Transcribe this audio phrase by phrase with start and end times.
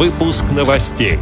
[0.00, 1.18] Выпуск новостей.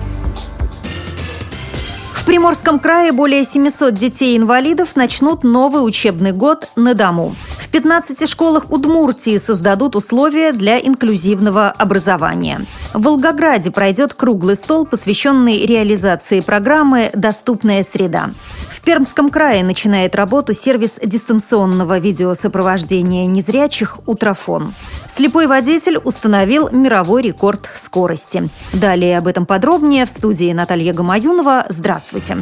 [2.14, 7.34] В Приморском крае более 700 детей-инвалидов начнут новый учебный год на дому.
[7.68, 12.62] В 15 школах Удмуртии создадут условия для инклюзивного образования.
[12.94, 18.30] В Волгограде пройдет круглый стол, посвященный реализации программы «Доступная среда».
[18.70, 24.72] В Пермском крае начинает работу сервис дистанционного видеосопровождения незрячих «Утрофон».
[25.14, 28.48] Слепой водитель установил мировой рекорд скорости.
[28.72, 31.66] Далее об этом подробнее в студии Наталья Гамаюнова.
[31.68, 32.38] Здравствуйте.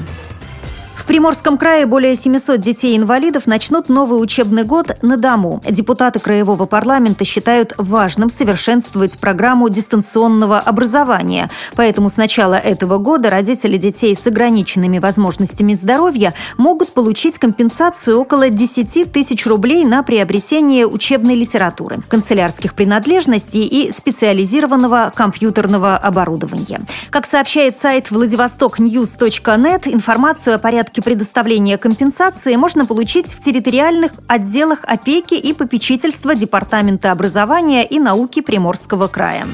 [1.06, 5.62] В Приморском крае более 700 детей-инвалидов начнут новый учебный год на дому.
[5.64, 11.48] Депутаты Краевого парламента считают важным совершенствовать программу дистанционного образования.
[11.76, 18.50] Поэтому с начала этого года родители детей с ограниченными возможностями здоровья могут получить компенсацию около
[18.50, 26.80] 10 тысяч рублей на приобретение учебной литературы, канцелярских принадлежностей и специализированного компьютерного оборудования.
[27.10, 34.80] Как сообщает сайт владивостокnews.net, информацию о порядке порядке предоставления компенсации можно получить в территориальных отделах
[34.82, 39.46] опеки и попечительства Департамента образования и науки Приморского края.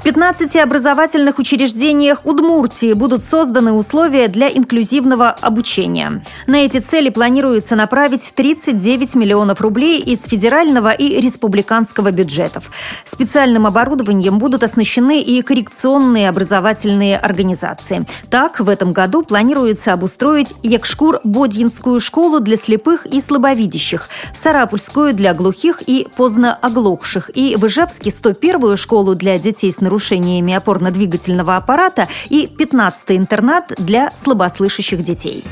[0.00, 6.24] В 15 образовательных учреждениях Удмуртии будут созданы условия для инклюзивного обучения.
[6.46, 12.70] На эти цели планируется направить 39 миллионов рублей из федерального и республиканского бюджетов.
[13.04, 18.06] Специальным оборудованием будут оснащены и коррекционные образовательные организации.
[18.30, 25.82] Так, в этом году планируется обустроить Якшкур-Бодьинскую школу для слепых и слабовидящих, Сарапульскую для глухих
[25.86, 32.08] и поздно оглохших и в Ижевске 101-ю школу для детей с нарушениями нарушениями опорно-двигательного аппарата
[32.28, 35.42] и 15-й интернат для слабослышащих детей.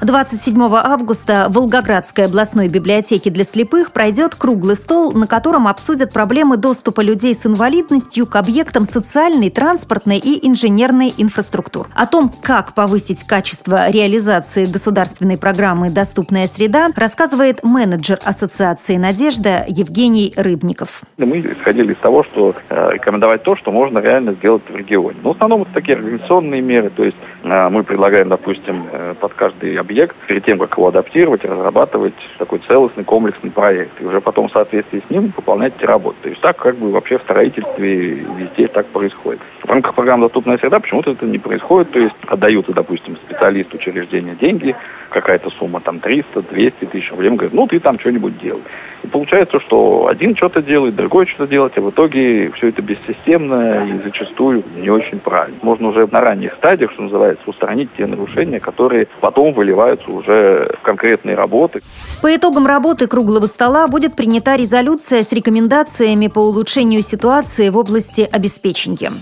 [0.00, 6.56] 27 августа в Волгоградской областной библиотеке для слепых пройдет круглый стол, на котором обсудят проблемы
[6.56, 11.86] доступа людей с инвалидностью к объектам социальной, транспортной и инженерной инфраструктур.
[11.94, 20.32] О том, как повысить качество реализации государственной программы «Доступная среда», рассказывает менеджер Ассоциации «Надежда» Евгений
[20.36, 21.02] Рыбников.
[21.16, 25.18] Мы исходили из того, что э, рекомендовать то, что можно реально сделать в регионе.
[25.22, 29.34] Но в основном это такие организационные меры, то есть э, мы предлагаем, допустим, э, под
[29.34, 34.00] каждый объект перед тем, как его адаптировать, разрабатывать такой целостный комплексный проект.
[34.00, 36.16] И уже потом в соответствии с ним выполнять эти работы.
[36.22, 39.40] То есть так как бы вообще в строительстве везде так происходит.
[39.62, 41.92] В рамках программы «Доступная среда» почему-то это не происходит.
[41.92, 44.74] То есть отдаются, допустим, специалисту учреждения деньги,
[45.14, 47.30] какая-то сумма там 300, 200 тысяч рублей.
[47.30, 48.62] Он говорит, ну ты там что-нибудь делай.
[49.04, 53.86] И получается, что один что-то делает, другой что-то делает, а в итоге все это бессистемно
[53.86, 55.58] и зачастую не очень правильно.
[55.62, 60.82] Можно уже на ранних стадиях, что называется, устранить те нарушения, которые потом выливаются уже в
[60.82, 61.80] конкретные работы.
[62.20, 68.26] По итогам работы круглого стола будет принята резолюция с рекомендациями по улучшению ситуации в области
[68.30, 69.12] обеспечения.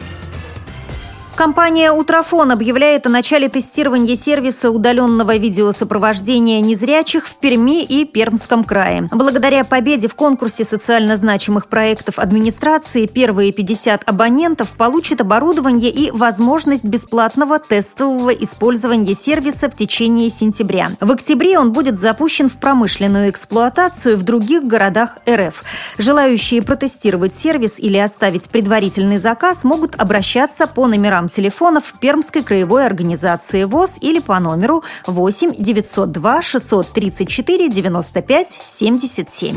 [1.35, 9.09] Компания «Утрофон» объявляет о начале тестирования сервиса удаленного видеосопровождения незрячих в Перми и Пермском крае.
[9.11, 16.85] Благодаря победе в конкурсе социально значимых проектов администрации первые 50 абонентов получат оборудование и возможность
[16.85, 20.91] бесплатного тестового использования сервиса в течение сентября.
[21.01, 25.65] В октябре он будет запущен в промышленную эксплуатацию в других городах РФ.
[25.97, 33.65] Желающие протестировать сервис или оставить предварительный заказ могут обращаться по номерам телефонов Пермской краевой организации
[33.65, 39.57] ВОЗ или по номеру 8 902 634 95 77.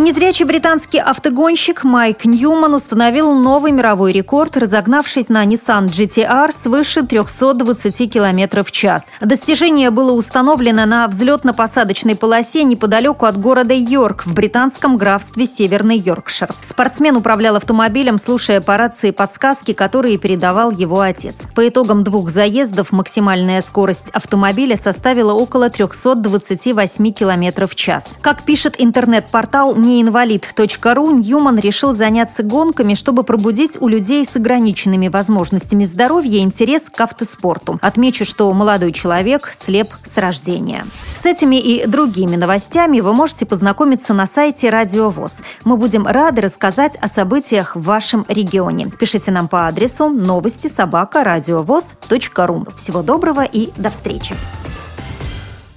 [0.00, 8.10] Незрячий британский автогонщик Майк Ньюман установил новый мировой рекорд, разогнавшись на Nissan GTR свыше 320
[8.10, 9.08] км в час.
[9.20, 16.48] Достижение было установлено на взлетно-посадочной полосе неподалеку от города Йорк в британском графстве Северный Йоркшир.
[16.62, 21.46] Спортсмен управлял автомобилем, слушая по рации подсказки, которые передавал его отец.
[21.54, 28.06] По итогам двух заездов максимальная скорость автомобиля составила около 328 км в час.
[28.22, 35.84] Как пишет интернет-портал неинвалид.ру Ньюман решил заняться гонками, чтобы пробудить у людей с ограниченными возможностями
[35.84, 37.78] здоровья интерес к автоспорту.
[37.82, 40.86] Отмечу, что молодой человек слеп с рождения.
[41.14, 45.42] С этими и другими новостями вы можете познакомиться на сайте Радио ВОЗ.
[45.64, 48.90] Мы будем рады рассказать о событиях в вашем регионе.
[48.98, 51.24] Пишите нам по адресу новости собака
[52.46, 52.66] ру.
[52.76, 54.34] Всего доброго и до встречи!